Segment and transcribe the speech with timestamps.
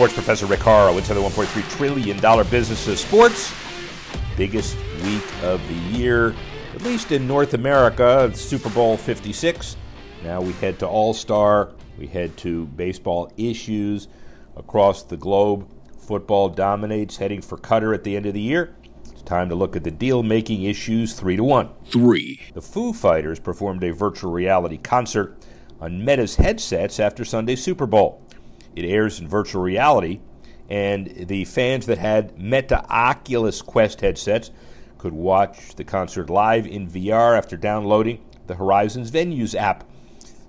[0.00, 2.16] Sports Professor Rick Horrow into the $1.3 trillion
[2.48, 3.54] business of sports.
[4.34, 6.34] Biggest week of the year,
[6.74, 9.76] at least in North America, Super Bowl 56.
[10.24, 14.08] Now we head to All Star, we head to baseball issues
[14.56, 15.68] across the globe.
[15.98, 18.74] Football dominates, heading for Qatar at the end of the year.
[19.12, 21.68] It's time to look at the deal making issues three to one.
[21.84, 22.40] Three.
[22.54, 25.36] The Foo Fighters performed a virtual reality concert
[25.78, 28.24] on Meta's headsets after Sunday's Super Bowl.
[28.76, 30.20] It airs in virtual reality,
[30.68, 34.50] and the fans that had Meta Oculus Quest headsets
[34.98, 39.84] could watch the concert live in VR after downloading the Horizons Venues app.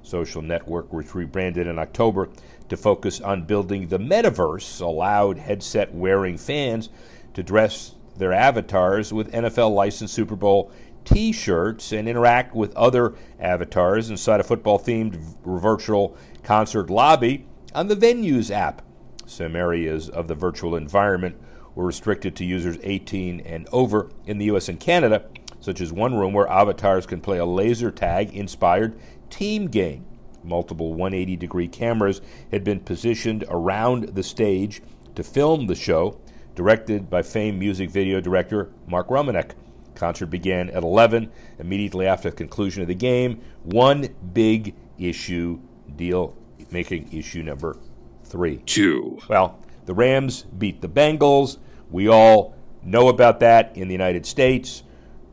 [0.04, 2.30] Social network, which rebranded in October
[2.70, 6.90] to focus on building the metaverse, allowed headset wearing fans
[7.34, 10.72] to dress their avatars with NFL licensed Super Bowl
[11.06, 17.88] t shirts and interact with other avatars inside a football themed virtual concert lobby on
[17.88, 18.82] the Venues app.
[19.26, 21.38] Some areas of the virtual environment
[21.74, 25.24] were restricted to users 18 and over in the US and Canada,
[25.60, 29.00] such as one room where avatars can play a laser tag inspired
[29.30, 30.06] team game.
[30.44, 32.20] Multiple 180 degree cameras
[32.52, 34.82] had been positioned around the stage
[35.16, 36.20] to film the show,
[36.56, 39.52] directed by famed music video director Mark Romanek.
[39.96, 43.40] Concert began at 11 immediately after the conclusion of the game.
[43.64, 45.60] One big issue
[45.96, 46.36] deal
[46.72, 47.78] making issue number
[48.24, 48.58] three.
[48.66, 49.20] Two.
[49.28, 51.58] Well, the Rams beat the Bengals.
[51.90, 54.84] We all know about that in the United States.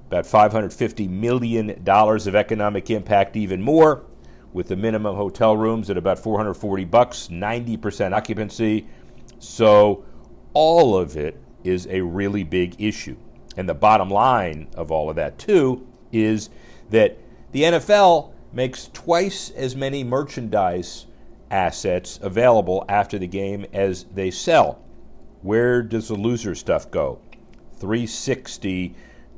[0.08, 4.06] About $550 million of economic impact, even more,
[4.52, 8.86] with the minimum hotel rooms at about 440 bucks, 90% occupancy.
[9.38, 10.04] So
[10.54, 13.16] all of it is a really big issue.
[13.56, 16.48] And the bottom line of all of that, too, is
[16.90, 17.18] that
[17.52, 21.06] the NFL makes twice as many merchandise
[21.50, 24.82] assets available after the game as they sell.
[25.42, 27.20] Where does the loser stuff go?
[27.78, 28.94] 360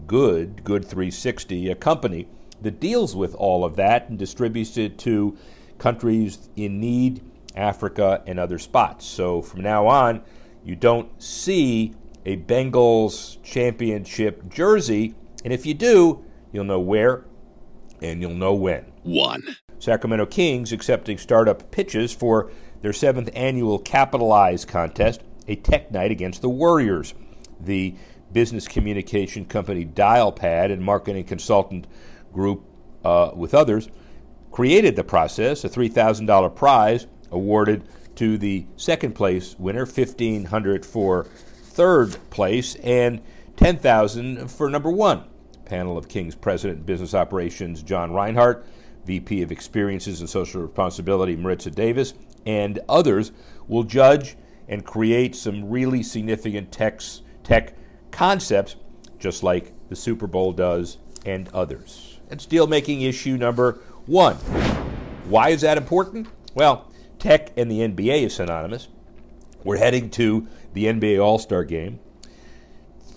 [0.07, 2.27] Good, Good 360, a company
[2.63, 5.37] that deals with all of that and distributes it to
[5.79, 7.23] countries in need,
[7.55, 9.07] Africa, and other spots.
[9.07, 10.23] So from now on,
[10.65, 11.95] you don't see
[12.27, 17.25] a Bengals championship jersey, and if you do, you'll know where
[18.03, 18.93] and you'll know when.
[19.03, 19.57] One.
[19.81, 22.51] Sacramento Kings accepting startup pitches for
[22.83, 27.15] their seventh annual Capitalize contest, a tech night against the Warriors.
[27.59, 27.95] The
[28.33, 31.87] business communication company Dialpad and marketing consultant
[32.33, 32.63] group,
[33.05, 33.89] uh, with others,
[34.53, 37.83] created the process, a $3,000 prize awarded
[38.17, 43.23] to the second place winner, 1500 for third place, and
[43.57, 45.25] 10000 for number one.
[45.65, 48.65] Panel of Kings President Business Operations John Rinehart
[49.05, 52.15] VP of Experiences and Social Responsibility, Maritza Davis,
[52.47, 53.33] and others
[53.69, 54.37] will judge
[54.69, 57.75] and create some really significant techs, tech
[58.11, 58.77] concepts,
[59.19, 62.21] just like the Super Bowl does and others.
[62.29, 64.37] That's deal making issue number one.
[65.27, 66.29] Why is that important?
[66.55, 68.89] Well, tech and the NBA is synonymous.
[69.65, 72.01] We're heading to the NBA All Star game.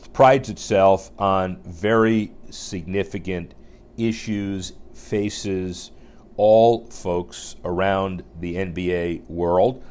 [0.03, 3.53] It prides itself on very significant
[3.97, 5.91] issues faces
[6.37, 9.83] all folks around the NBA world.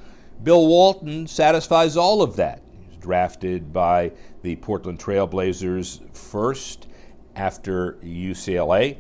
[0.43, 2.63] Bill Walton satisfies all of that.
[2.81, 4.13] He was drafted by
[4.43, 6.89] the Portland Trailblazers first
[7.37, 8.97] after UCLA.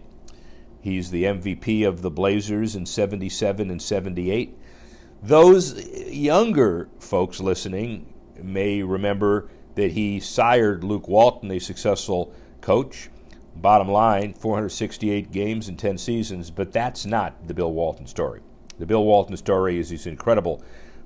[0.81, 4.57] He's the MVP of the Blazers in 77 and 78.
[5.23, 13.09] Those younger folks listening may remember that he sired Luke Walton, a successful coach.
[13.55, 18.41] Bottom line 468 games in 10 seasons, but that's not the Bill Walton story.
[18.79, 20.63] The Bill Walton story is he's an incredible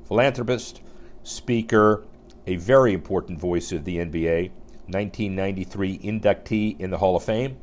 [0.07, 0.81] philanthropist,
[1.23, 2.05] speaker,
[2.47, 4.51] a very important voice of the NBA,
[4.87, 7.59] 1993 inductee in the Hall of Fame.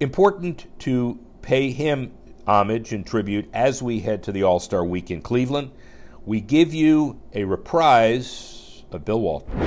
[0.00, 2.12] Important to pay him
[2.46, 5.70] homage and tribute as we head to the All Star week in Cleveland.
[6.24, 9.58] We give you a reprise of Bill Walton.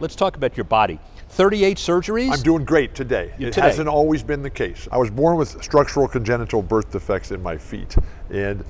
[0.00, 0.98] Let's talk about your body.
[1.28, 2.32] 38 surgeries?
[2.32, 3.32] I'm doing great today.
[3.38, 3.66] You it today.
[3.66, 4.88] hasn't always been the case.
[4.90, 7.96] I was born with structural congenital birth defects in my feet.
[8.30, 8.64] And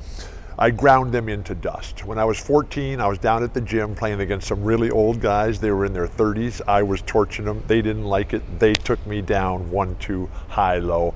[0.58, 2.04] I ground them into dust.
[2.04, 5.20] When I was 14, I was down at the gym playing against some really old
[5.20, 5.60] guys.
[5.60, 6.60] They were in their 30s.
[6.66, 7.62] I was torching them.
[7.68, 8.42] They didn't like it.
[8.58, 11.14] They took me down one, two, high, low.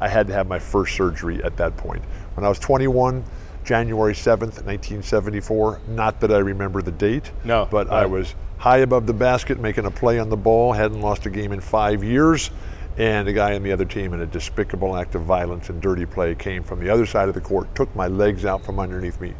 [0.00, 2.04] I had to have my first surgery at that point.
[2.34, 3.24] When I was 21,
[3.64, 9.06] January 7th, 1974, not that I remember the date, No, but I was high above
[9.06, 12.50] the basket making a play on the ball, hadn't lost a game in five years,
[12.96, 16.06] and a guy on the other team in a despicable act of violence and dirty
[16.06, 19.20] play came from the other side of the court, took my legs out from underneath
[19.20, 19.34] me,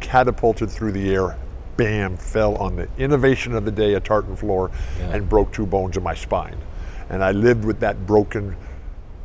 [0.00, 1.38] catapulted through the air,
[1.78, 5.96] bam, fell on the innovation of the day, a tartan floor, and broke two bones
[5.96, 6.58] in my spine.
[7.08, 8.54] And I lived with that broken,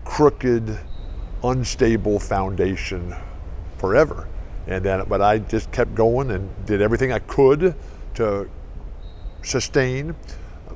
[0.05, 0.79] crooked,
[1.43, 3.13] unstable foundation
[3.79, 4.29] forever.
[4.67, 7.75] And then, but I just kept going and did everything I could
[8.13, 8.49] to
[9.45, 10.15] sustain.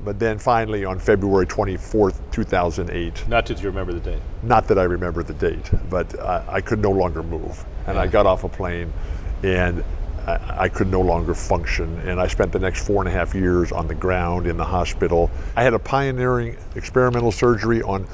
[0.02, 4.22] But then finally, on February 24th, 2008, Not that you remember the date.
[4.42, 7.64] not that I remember the date, but I, I could no longer move.
[7.86, 8.90] And I got off a plane
[9.42, 9.84] and
[10.26, 11.98] I, I could no longer function.
[12.08, 14.64] And I spent the next four and a half years on the ground in the
[14.64, 15.30] hospital.
[15.54, 18.06] I had a pioneering experimental surgery on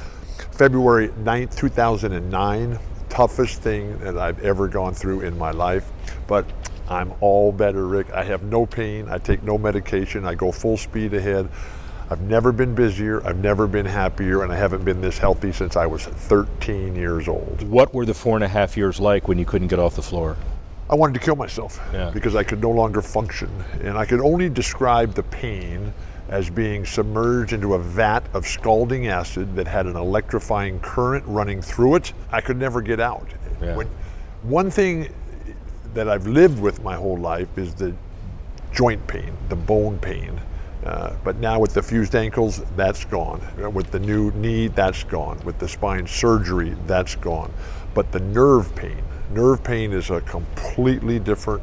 [0.52, 2.79] February 9th, 2009.
[3.11, 5.88] Toughest thing that I've ever gone through in my life.
[6.26, 6.47] But
[6.88, 8.11] I'm all better, Rick.
[8.12, 9.09] I have no pain.
[9.09, 10.25] I take no medication.
[10.25, 11.49] I go full speed ahead.
[12.09, 13.27] I've never been busier.
[13.27, 17.27] I've never been happier, and I haven't been this healthy since I was 13 years
[17.27, 17.62] old.
[17.69, 20.03] What were the four and a half years like when you couldn't get off the
[20.03, 20.37] floor?
[20.88, 22.11] I wanted to kill myself Yeah.
[22.15, 23.50] because I could no longer function,
[23.83, 25.93] and I could only describe the pain
[26.29, 31.61] as being submerged into a vat of scalding acid that had an electrifying current running
[31.61, 32.12] through it.
[32.31, 33.27] I could never get out.
[33.61, 33.75] Yeah.
[33.77, 33.88] When,
[34.44, 35.09] one thing
[35.96, 37.94] that I've lived with my whole life is the
[38.70, 40.40] joint pain, the bone pain.
[40.84, 43.40] Uh, but now with the fused ankles, that's gone.
[43.60, 45.40] Uh, With the new knee, that's gone.
[45.44, 47.52] With the spine surgery, that's gone.
[47.94, 49.02] But the nerve pain,
[49.32, 51.62] nerve pain is a completely different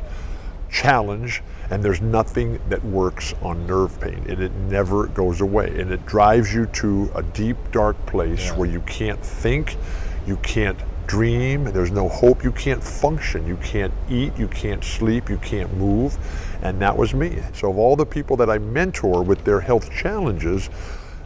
[0.70, 5.80] challenge, and there's nothing that works on nerve pain, and it never goes away.
[5.80, 9.78] And it drives you to a deep, dark place where you can't think,
[10.26, 15.30] you can't dream, there's no hope, you can't function, you can't eat, you can't sleep,
[15.30, 16.18] you can't move.
[16.62, 17.42] And that was me.
[17.54, 20.70] So, of all the people that I mentor with their health challenges,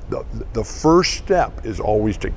[0.09, 2.31] the, the first step is always to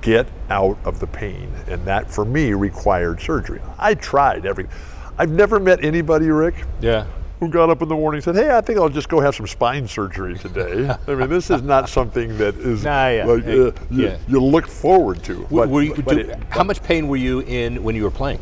[0.00, 1.52] get out of the pain.
[1.68, 3.60] And that for me required surgery.
[3.78, 4.66] I tried every,
[5.16, 7.06] I've never met anybody, Rick, Yeah.
[7.42, 9.34] Who got up in the morning and said, "Hey, I think I'll just go have
[9.34, 13.24] some spine surgery today." I mean, this is not something that is Nah, yeah.
[13.24, 14.16] like uh, you, yeah.
[14.28, 15.42] you look forward to.
[15.50, 18.38] Were you, but do- it- how much pain were you in when you were playing?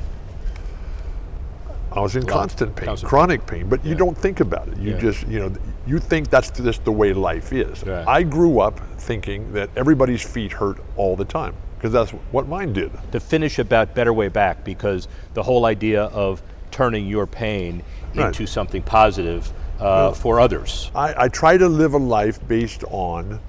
[1.93, 4.77] I was in constant pain, constant chronic pain, but you don't think about it.
[4.77, 4.99] You Yeah.
[5.01, 5.53] just, you know,
[5.87, 7.83] you think that's just the way life is.
[7.85, 8.07] Right.
[8.07, 12.75] I grew up thinking that everybody's feet hurt all the time because that's what mine
[12.75, 12.93] did.
[13.13, 17.83] To finish about Better Way Back, because the whole idea of turning your pain
[18.15, 18.27] Right.
[18.27, 20.91] into something positive uh, for others.
[20.95, 23.41] I, I try to live a life based on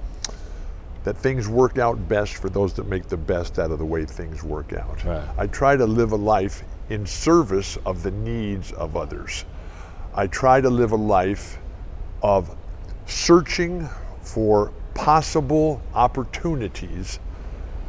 [1.04, 4.04] that things work out best for those that make the best out of the way
[4.04, 5.04] things work out.
[5.04, 5.28] Right.
[5.36, 9.44] I try to live a life in service of the needs of others.
[10.14, 11.58] I try to live a life
[12.22, 12.56] of
[13.06, 13.88] searching
[14.20, 17.18] for possible opportunities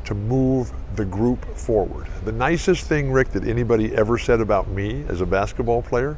[0.05, 2.07] to move the group forward.
[2.25, 6.17] The nicest thing, Rick, that anybody ever said about me as a basketball player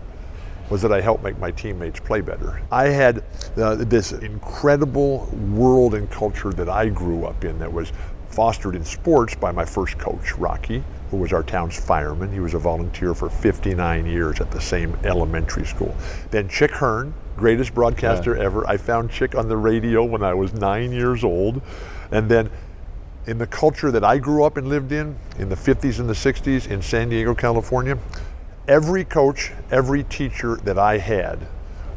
[0.70, 2.62] was that I helped make my teammates play better.
[2.72, 3.24] I had
[3.58, 7.92] uh, this incredible world and culture that I grew up in that was
[8.30, 12.34] fostered in sports by my first coach, Rocky, who was our town's fireman.
[12.34, 15.96] He was a volunteer for 59 years at the same elementary school.
[16.32, 18.68] Then Chick Hearn, greatest broadcaster ever.
[18.68, 21.62] I found Chick on the radio when I was nine years old.
[22.12, 22.50] And then
[23.28, 26.14] in the culture that I grew up and lived in, in the 50s and the
[26.14, 27.98] 60s in San Diego, California,
[28.68, 31.40] every coach, every teacher that I had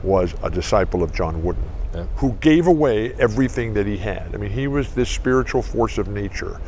[0.03, 2.05] was a disciple of John Wooden, Yeah.
[2.17, 4.31] who gave away everything that he had.
[4.35, 6.61] I mean, he was this spiritual force of nature.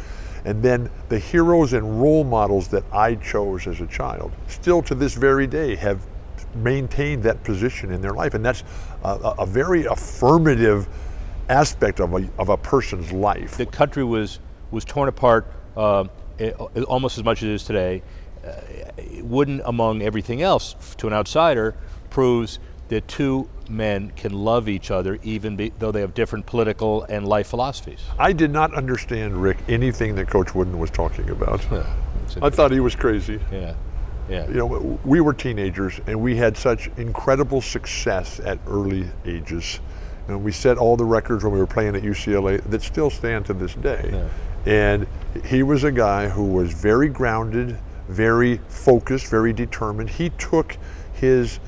[0.45, 4.95] And then the heroes and role models that I chose as a child, still to
[4.95, 6.01] this very day, have
[6.55, 8.35] maintained that position in their life.
[8.35, 8.65] And that's
[9.05, 10.89] a, a- very affirmative
[11.51, 13.57] aspect of a, of a person's life.
[13.59, 14.41] The country was
[14.71, 16.05] was torn apart uh,
[16.89, 18.03] almost as much as it is today.
[18.45, 18.53] Uh,
[19.23, 21.75] Wooden, among everything else, to an outsider,
[22.09, 27.05] proves that two men can love each other even be, though they have different political
[27.05, 28.01] and life philosophies.
[28.19, 31.65] I did not understand, Rick, anything that Coach Wooden was talking about.
[32.43, 33.41] I thought he was crazy.
[33.53, 33.75] yeah,
[34.29, 34.49] yeah.
[34.49, 39.81] You know, we were teenagers and we had such incredible success at early ages.
[40.29, 43.47] And we set all the records when we were playing at UCLA that still stand
[43.47, 44.11] to this day.
[44.67, 45.07] And
[45.45, 47.79] he was a guy who was very grounded,
[48.11, 50.11] very focused, very determined.
[50.11, 50.77] He took
[51.15, 51.61] his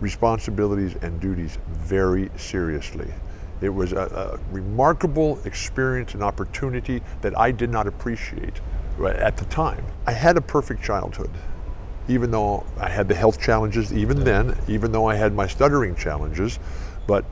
[0.00, 3.12] responsibilities and duties very seriously.
[3.60, 8.60] It was a, a, remarkable experience and opportunity that I did not appreciate
[9.04, 9.84] at the time.
[10.06, 11.30] I had a perfect childhood,
[12.08, 15.96] even though I had the health challenges, even then, even though I had my stuttering
[15.96, 16.58] challenges.
[17.06, 17.24] But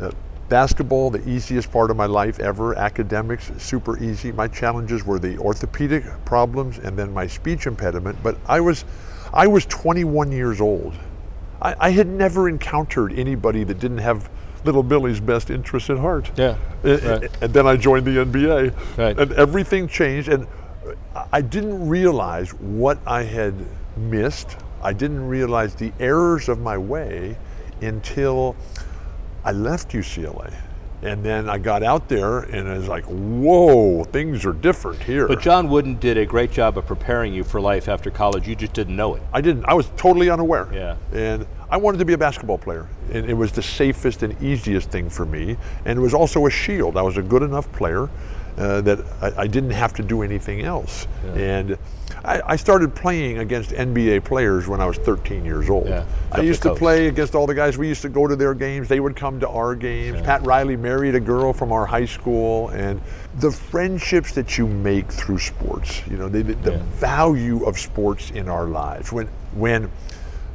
[0.00, 0.12] uh,
[0.50, 4.32] basketball, the easiest part of my life ever, academics, super easy.
[4.32, 8.18] My challenges were the orthopedic problems and then my speech impediment.
[8.22, 8.84] But I was,
[9.32, 10.94] I was 21 years old.
[11.62, 14.28] I, I had never encountered anybody that didn't have
[14.64, 16.30] little Billy's best interests at heart.
[16.36, 16.58] Yeah.
[16.82, 17.42] And, right.
[17.42, 18.98] and then I joined the NBA.
[18.98, 19.18] Right.
[19.18, 20.28] And everything changed.
[20.28, 20.46] And
[21.32, 23.54] I didn't realize what I had
[23.96, 24.56] missed.
[24.82, 27.36] I didn't realize the errors of my way
[27.80, 28.56] until
[29.44, 30.52] I left UCLA.
[31.02, 35.26] And then I got out there and I was like, whoa, things are different here.
[35.26, 38.46] But John Wooden did a great job of preparing you for life after college.
[38.46, 39.22] You just didn't know it.
[39.32, 39.64] I didn't.
[39.64, 40.68] I was totally unaware.
[40.72, 40.96] Yeah.
[41.12, 42.86] And I wanted to be a basketball player.
[43.12, 45.56] And it was the safest and easiest thing for me.
[45.86, 46.98] And it was also a shield.
[46.98, 48.10] I was a good enough player
[48.58, 51.06] uh, that I, I, didn't have to do anything else.
[51.24, 51.32] Yeah.
[51.34, 51.78] And
[52.24, 55.88] I, I, started playing against NBA players when I was 13 years old.
[55.88, 57.78] Yeah, I used to play against all the guys.
[57.78, 58.88] We used to go to their games.
[58.88, 60.18] They would come to our games.
[60.18, 60.24] Yeah.
[60.24, 63.00] Pat Riley married a girl from our high school, and
[63.38, 66.82] the friendships that you make through sports, you know, the, the yeah.
[66.94, 69.12] value of sports in our lives.
[69.12, 69.90] When when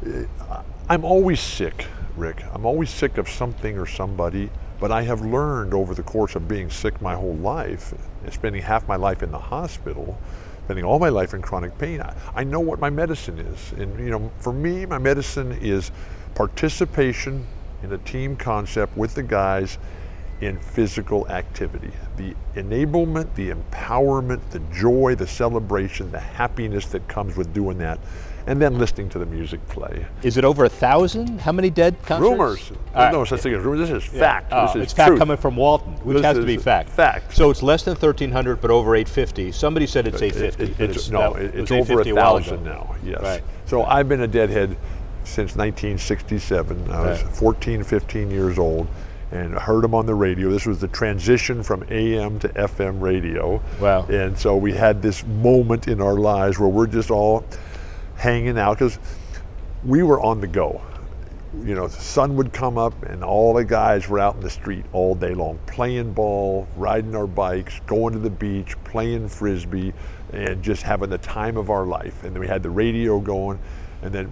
[0.05, 2.43] uh, I'm always sick, Rick.
[2.53, 4.49] I'm always sick of something or somebody.
[4.79, 7.93] But I have learned over the course of being sick my whole life,
[8.23, 10.19] and spending half my life in the hospital,
[10.65, 13.71] spending all my life in chronic pain, I, I know what my medicine is.
[13.73, 15.91] And you know, for me, my medicine is
[16.33, 17.45] participation
[17.83, 19.77] in a team concept with the guys
[20.41, 21.91] in physical activity.
[22.17, 27.99] The enablement, the empowerment, the joy, the celebration, the happiness that comes with doing that
[28.47, 30.05] and then listening to the music play.
[30.21, 31.41] Is it over a thousand?
[31.41, 32.29] How many dead concerts?
[32.29, 32.71] Rumors.
[32.93, 33.89] There's no such thing as rumors.
[33.89, 34.19] This is yeah.
[34.19, 34.47] fact.
[34.51, 35.19] Oh, this is it's fact truth.
[35.19, 36.89] coming from Walton, which this has to be fact.
[36.89, 37.35] Fact.
[37.35, 39.51] So it's less than 1,300, but over 850.
[39.51, 40.63] Somebody said it's 850.
[40.63, 42.95] It, it, it's, no, it, it's over a thousand now.
[43.03, 43.21] Yes.
[43.21, 43.43] Right.
[43.65, 44.77] So I've been a deadhead
[45.23, 46.91] since 1967.
[46.91, 47.35] I was right.
[47.35, 48.87] 14, 15 years old
[49.31, 50.49] and heard them on the radio.
[50.49, 53.61] This was the transition from AM to FM radio.
[53.81, 54.05] Wow.
[54.05, 57.43] And so we had this moment in our lives where we're just all
[58.15, 58.99] hanging out because
[59.83, 60.81] we were on the go.
[61.63, 64.49] You know, the sun would come up and all the guys were out in the
[64.49, 69.93] street all day long, playing ball, riding our bikes, going to the beach, playing frisbee,
[70.33, 72.23] and just having the time of our life.
[72.23, 73.59] And then we had the radio going,
[74.01, 74.31] and then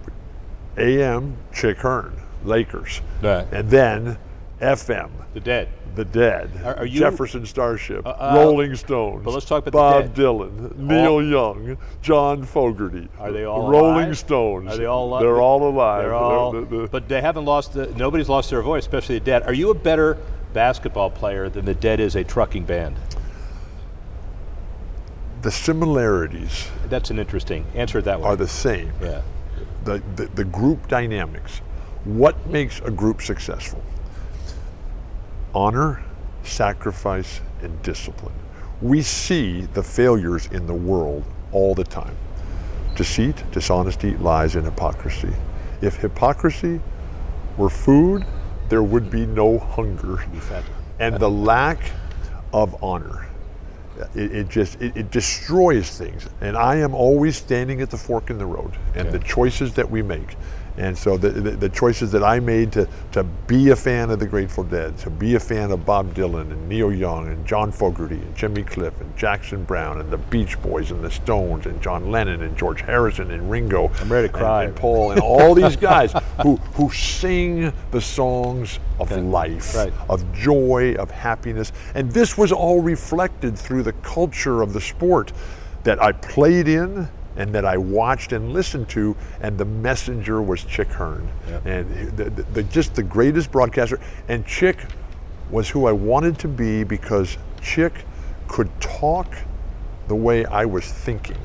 [0.76, 2.12] AM, Chick Hearn,
[2.44, 3.00] Lakers.
[3.22, 3.46] Right.
[3.52, 4.18] And then
[4.60, 5.10] FM.
[5.34, 5.68] The Dead.
[5.94, 10.06] The Dead, are, are you, Jefferson Starship, uh, uh, Rolling Stones, but let's talk about
[10.06, 13.08] Bob Dylan, Neil Young, John Fogerty.
[13.20, 14.18] Are they all Rolling alive?
[14.18, 14.72] Stones?
[14.72, 15.22] Are they all alive?
[15.22, 16.02] They're all alive.
[16.02, 17.74] They're all, the, the, but they haven't lost.
[17.74, 19.44] The, nobody's lost their voice, especially the Dead.
[19.44, 20.18] Are you a better
[20.52, 22.96] basketball player than the Dead is a trucking band?
[25.42, 26.66] The similarities.
[26.88, 28.02] That's an interesting answer.
[28.02, 28.92] That way are the same.
[29.00, 29.22] Yeah.
[29.84, 31.58] The, the the group dynamics.
[32.02, 33.80] What makes a group successful?
[35.54, 36.02] Honor,
[36.42, 38.34] sacrifice, and discipline.
[38.82, 42.16] We see the failures in the world all the time
[42.94, 45.32] deceit, dishonesty, lies, and hypocrisy.
[45.82, 46.80] If hypocrisy
[47.56, 48.24] were food,
[48.68, 50.24] there would be no hunger.
[51.00, 51.90] And the lack
[52.52, 53.26] of honor.
[54.14, 58.28] It, it just it, it, destroys things and i am always standing at the fork
[58.28, 60.34] in the road and the choices that we make
[60.76, 64.18] and so the, the, the, choices that I made to, to be a fan of
[64.18, 67.70] the Grateful Dead, to be a fan of Bob Dylan and Neil Young and John
[67.70, 71.80] Fogerty and Jimmy Cliff and Jackson Browne and the Beach Boys and the Stones and
[71.80, 73.90] John Lennon and George Harrison and Ringo.
[74.00, 74.64] I'm ready to cry.
[74.64, 76.12] And, and Paul and all these guys
[76.42, 79.20] who, who sing the songs of okay.
[79.20, 79.92] life, right.
[80.08, 81.72] of joy, of happiness.
[81.94, 85.32] And this was all reflected through the culture of the sport
[85.84, 90.64] that I played in and that I watched and listened to, and the messenger was
[90.64, 91.28] Chick Hearn,
[91.64, 94.00] and the, the, the, just the greatest broadcaster.
[94.28, 94.78] And Chick
[95.50, 98.04] was who I wanted to be because Chick
[98.48, 99.34] could talk
[100.08, 101.38] the way I was thinking.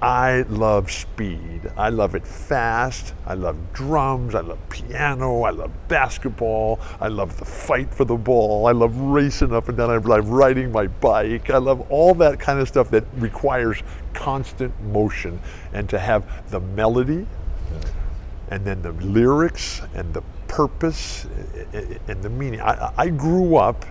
[0.00, 1.72] I love speed.
[1.76, 3.14] I love it fast.
[3.26, 4.36] I love drums.
[4.36, 5.42] I love piano.
[5.42, 6.78] I love basketball.
[7.00, 8.68] I love the fight for the ball.
[8.68, 9.90] I love racing up and down.
[9.90, 11.50] I love riding my bike.
[11.50, 13.82] I love all that kind of stuff that requires
[14.14, 15.40] constant motion
[15.72, 17.26] and to have the melody
[18.50, 21.26] and then the lyrics and the purpose
[21.72, 22.60] and the meaning.
[22.60, 23.84] I, I grew up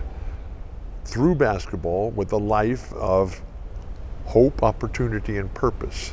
[1.04, 3.40] through basketball with the life of
[4.28, 6.12] hope, opportunity, and purpose.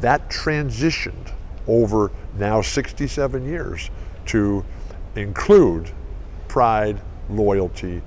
[0.00, 1.32] That transitioned
[1.66, 3.90] over now 67 years
[4.26, 4.62] to
[5.16, 5.90] include
[6.46, 8.02] pride, loyalty,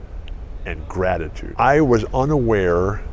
[0.68, 1.56] and gratitude.
[1.58, 3.04] I was unaware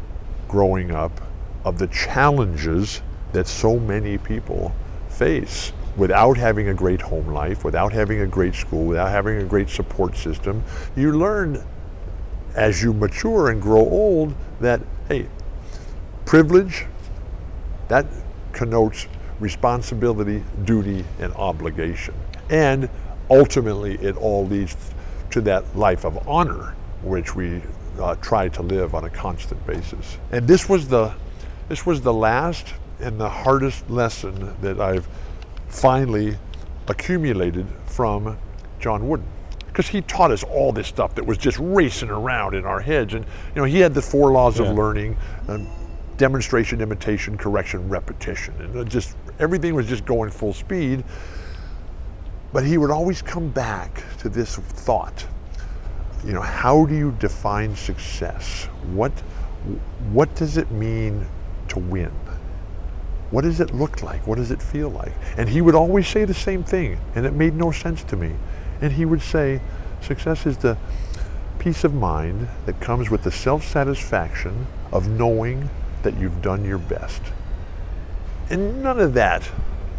[0.48, 1.18] growing up
[1.64, 3.00] of the challenges
[3.32, 4.74] that so many people
[5.08, 9.44] face without having a great home life, without having a great school, without having a
[9.44, 10.62] great support system.
[10.94, 11.64] You learn
[12.54, 15.26] as you mature and grow old that, hey,
[16.24, 16.86] privilege,
[17.88, 18.06] that
[18.52, 19.06] connotes
[19.40, 22.14] responsibility, duty, and obligation.
[22.50, 22.88] And
[23.30, 24.76] ultimately, it all leads
[25.30, 27.60] to that life of honor, which we
[28.00, 30.18] uh, try to live on a constant basis.
[30.30, 31.12] And this was the,
[31.68, 35.08] this was the last and the hardest lesson that I've
[35.68, 36.36] finally
[36.88, 38.38] accumulated from
[38.78, 39.26] John Wooden.
[39.66, 43.14] Because he taught us all this stuff that was just racing around in our heads.
[43.14, 44.66] And, you know, he had the four laws yeah.
[44.66, 45.16] of learning
[45.48, 45.68] um,
[46.16, 48.54] demonstration, imitation, correction, repetition.
[48.60, 51.04] And just everything was just going full speed.
[52.52, 55.26] But he would always come back to this thought
[56.26, 58.64] you know, how do you define success?
[58.92, 59.12] What,
[60.10, 61.26] what does it mean
[61.68, 62.10] to win?
[63.30, 64.26] What does it look like?
[64.26, 65.12] What does it feel like?
[65.36, 68.34] And he would always say the same thing, and it made no sense to me.
[68.80, 69.60] And he would say,
[70.00, 70.78] success is the
[71.58, 75.68] peace of mind that comes with the self-satisfaction of knowing
[76.04, 77.20] that you've done your best.
[78.50, 79.50] And none of that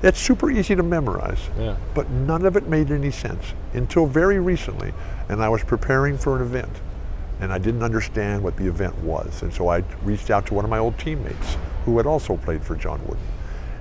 [0.02, 1.40] that's super easy to memorize.
[1.58, 1.78] Yeah.
[1.94, 4.94] But none of it made any sense until very recently.
[5.30, 6.72] And I was preparing for an event.
[7.42, 9.42] And I didn't understand what the event was.
[9.42, 12.64] And so I reached out to one of my old teammates who had also played
[12.64, 13.24] for John Wooden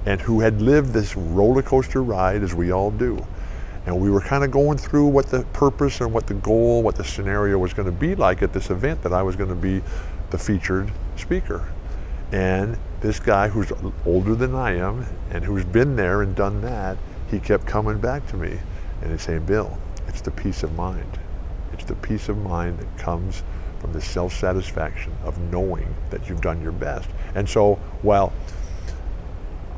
[0.07, 3.23] and who had lived this roller coaster ride as we all do.
[3.87, 6.97] And we were kind of going through what the purpose and what the goal, what
[6.97, 9.55] the scenario was going to be like at this event that I was going to
[9.55, 9.83] be
[10.31, 11.69] the featured speaker.
[12.35, 13.73] And this guy who's
[14.05, 16.99] older than I am and who's been there and done that,
[17.31, 18.59] he kept coming back to me
[19.01, 21.21] and he's saying, Bill, it's the peace of mind.
[21.73, 23.45] It's the peace of mind that comes
[23.79, 27.09] from the self-satisfaction of knowing that you've done your best.
[27.37, 28.33] And so while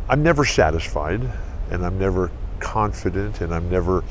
[0.08, 1.30] I'm never satisfied
[1.70, 4.02] and I'm never confident and I'm never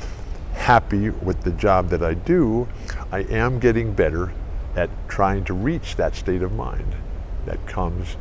[0.52, 2.68] happy with the job that I do,
[3.10, 4.32] I am getting better
[4.76, 6.94] at trying to reach that state of mind
[7.44, 8.16] that comes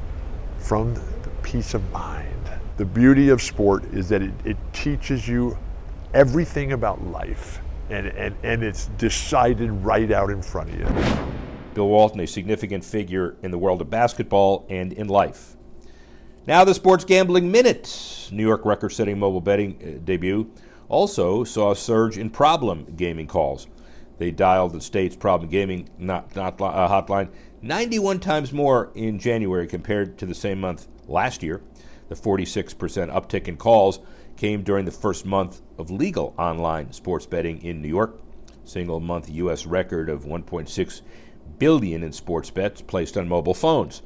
[0.66, 2.50] from the peace of mind.
[2.78, 5.56] The beauty of sport is that it, it teaches you
[6.16, 7.60] everything about life,
[7.92, 11.26] and, and, and it's decided right out in front of you.
[11.76, 15.56] Bill Walton, a significant figure in the world of basketball and in life.
[16.48, 18.30] Now, the Sports Gambling Minute.
[18.32, 20.52] New York record setting mobile betting uh, debut
[20.90, 23.68] also saw a surge in problem gaming calls.
[24.18, 27.30] They dialed the state's problem gaming not, not, uh, hotline
[27.62, 31.62] 91 times more in January compared to the same month last year.
[32.10, 32.76] The 46%
[33.12, 34.00] uptick in calls
[34.38, 38.22] came during the first month of legal online sports betting in New York.
[38.64, 39.66] Single month U.S.
[39.66, 41.02] record of 1.6
[41.58, 44.02] billion in sports bets placed on mobile phones.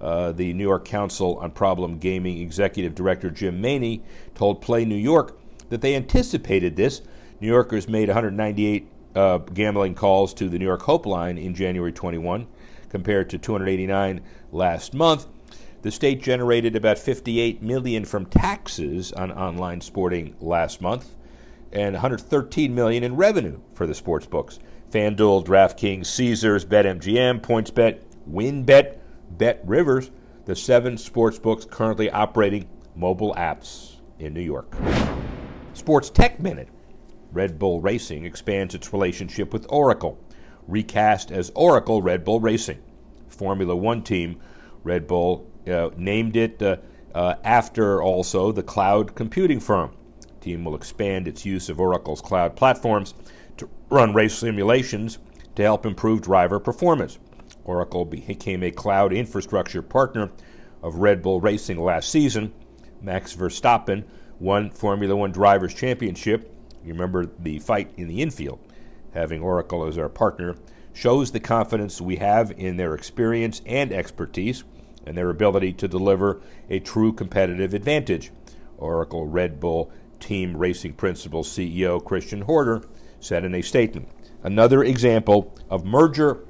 [0.00, 4.02] Uh, the New York Council on Problem Gaming Executive Director Jim Maney
[4.34, 5.38] told Play New York
[5.70, 7.02] that they anticipated this.
[7.40, 11.92] New Yorkers made 198 uh, gambling calls to the New York Hope Line in January
[11.92, 12.46] 21
[12.88, 15.26] compared to 289 last month.
[15.82, 21.14] The state generated about 58 million from taxes on online sporting last month
[21.72, 24.60] and 113 million in revenue for the sports books.
[24.90, 28.98] FanDuel, DraftKings, Caesars, BetMGM, PointsBet, WynnBET,
[29.30, 30.10] Bet Rivers,
[30.44, 34.74] the seven sports books currently operating mobile apps in New York.
[35.74, 36.68] Sports Tech Minute.
[37.32, 40.18] Red Bull Racing expands its relationship with Oracle
[40.68, 42.78] recast as Oracle Red Bull Racing.
[43.28, 44.38] Formula One team,
[44.84, 46.76] Red Bull uh, named it uh,
[47.14, 49.92] uh, after also the cloud computing firm.
[50.40, 53.14] Team will expand its use of Oracle's cloud platforms
[53.56, 55.18] to run race simulations
[55.56, 57.18] to help improve driver performance.
[57.64, 60.30] Oracle became a cloud infrastructure partner
[60.82, 62.52] of Red Bull Racing last season.
[63.00, 64.04] Max Verstappen
[64.38, 66.54] won Formula One Drivers' Championship.
[66.84, 68.60] You remember the fight in the infield
[69.12, 70.56] having Oracle as our partner,
[70.92, 74.64] shows the confidence we have in their experience and expertise
[75.06, 78.30] and their ability to deliver a true competitive advantage.
[78.76, 82.82] Oracle Red Bull Team Racing Principal CEO Christian Horner
[83.20, 84.08] said in a statement.
[84.42, 86.44] Another example of merger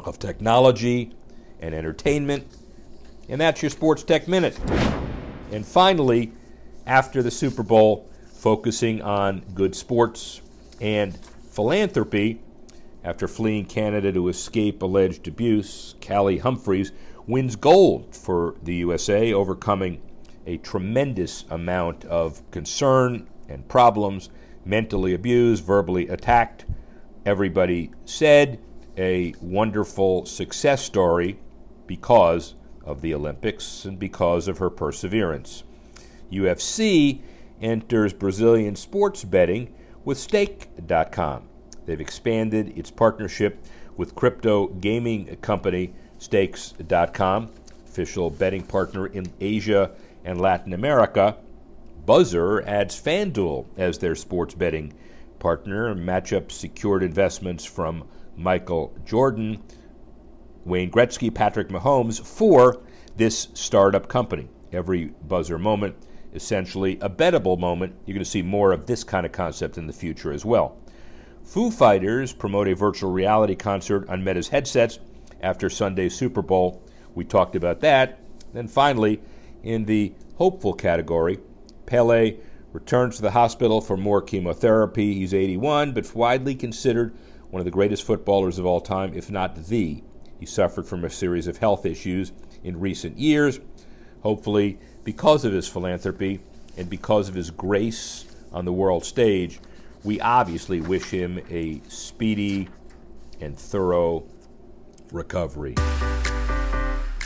[0.00, 1.12] of technology
[1.60, 2.46] and entertainment.
[3.28, 4.58] And that's your Sports Tech Minute.
[5.50, 6.32] And finally,
[6.86, 8.08] after the Super Bowl,
[8.44, 10.42] focusing on good sports
[10.78, 11.16] and
[11.50, 12.42] philanthropy.
[13.02, 16.92] After fleeing Canada to escape alleged abuse, Kaillie Humphries
[17.26, 20.02] wins gold for the USA, overcoming
[20.44, 24.28] a tremendous amount of concern and problems,
[24.62, 26.66] mentally abused, verbally attacked.
[27.24, 28.60] Everybody said
[28.98, 31.38] a wonderful success story
[31.86, 35.64] because of the Olympics and because of her perseverance.
[36.30, 37.22] UFC
[37.60, 41.48] enters Brazilian sports betting with Stake.com.
[41.86, 43.64] They've expanded its partnership
[43.96, 47.50] with crypto gaming company Stakes.com,
[47.84, 49.90] official betting partner in Asia
[50.24, 51.36] and Latin America.
[52.06, 54.94] Buzzer adds FanDuel as their sports betting
[55.38, 55.94] partner.
[55.94, 59.62] Matchup secured investments from Michael Jordan,
[60.64, 62.80] Wayne Gretzky, Patrick Mahomes for
[63.16, 64.48] this startup company.
[64.72, 65.94] Every buzzer moment,
[66.34, 67.94] essentially a bettable moment.
[68.04, 70.76] You're going to see more of this kind of concept in the future as well.
[71.44, 74.98] Foo Fighters promote a virtual reality concert on Meta's headsets
[75.40, 76.82] after Sunday's Super Bowl.
[77.14, 78.18] We talked about that.
[78.52, 79.20] Then finally,
[79.62, 81.38] in the hopeful category,
[81.86, 82.36] Pele
[82.72, 85.14] returns to the hospital for more chemotherapy.
[85.14, 87.14] He's 81, but widely considered
[87.50, 90.02] one of the greatest footballers of all time, if not the.
[90.40, 92.32] He suffered from a series of health issues
[92.64, 93.60] in recent years.
[94.22, 96.40] Hopefully, because of his philanthropy
[96.76, 99.60] and because of his grace on the world stage,
[100.02, 102.68] we obviously wish him a speedy
[103.40, 104.24] and thorough
[105.12, 105.74] recovery.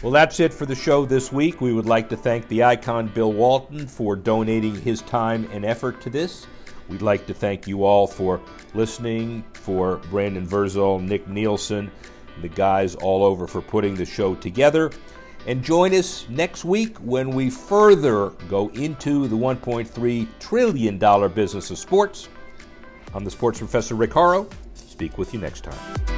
[0.02, 1.60] Well, that's it for the show this week.
[1.60, 6.00] We would like to thank the icon Bill Walton for donating his time and effort
[6.02, 6.46] to this.
[6.88, 8.40] We'd like to thank you all for
[8.74, 11.90] listening, for Brandon Verzel, Nick Nielsen,
[12.40, 14.92] the guys all over for putting the show together.
[15.48, 20.98] And join us next week when we further go into the $1.3 trillion
[21.32, 22.28] business of sports.
[23.14, 24.46] I'm the sports professor Rick Horrow.
[24.74, 26.17] Speak with you next time.